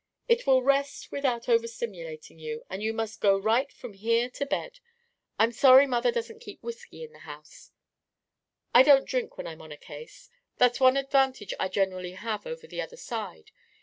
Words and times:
It 0.27 0.47
will 0.47 0.63
rest 0.63 1.11
without 1.11 1.43
overstimulating 1.47 2.39
you, 2.39 2.63
and 2.71 2.81
you 2.81 2.91
must 2.91 3.21
go 3.21 3.37
right 3.37 3.71
from 3.71 3.93
here 3.93 4.31
to 4.31 4.47
bed. 4.47 4.79
I'm 5.37 5.51
sorry 5.51 5.85
Mother 5.85 6.11
doesn't 6.11 6.41
keep 6.41 6.63
whisky 6.63 7.03
in 7.03 7.13
the 7.13 7.19
house" 7.19 7.69
"I 8.73 8.81
don't 8.81 9.05
drink 9.05 9.37
when 9.37 9.45
I'm 9.45 9.61
on 9.61 9.71
a 9.71 9.77
case. 9.77 10.27
That's 10.57 10.79
one 10.79 10.97
advantage 10.97 11.53
I 11.59 11.67
generally 11.67 12.13
have 12.13 12.47
over 12.47 12.65
the 12.65 12.81
other 12.81 12.97
side. 12.97 13.51